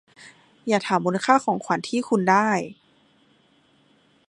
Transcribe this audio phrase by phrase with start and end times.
[0.67, 2.49] อย่าถามมูลค่าของขวัญที่คุณได้